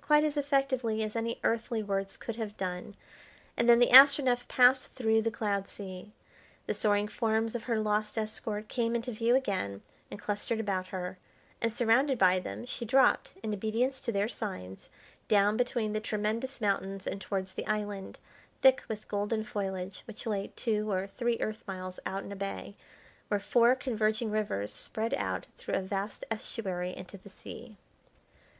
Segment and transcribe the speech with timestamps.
[0.00, 2.94] quite as effectively as any earthly words could have done,
[3.56, 6.12] and then the Astronef passed through the cloud sea.
[6.68, 11.18] The soaring forms of her lost escort came into view again and clustered about her;
[11.60, 14.88] and, surrounded by them, she dropped, in obedience to their signs,
[15.26, 18.20] down between the tremendous mountains and towards the island,
[18.60, 22.76] thick with golden foliage, which lay two or three Earth miles out in a bay,
[23.26, 27.76] where four converging rivers spread out through a vast estuary into the sea.